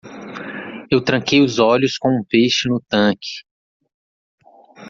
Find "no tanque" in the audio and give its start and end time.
2.67-3.43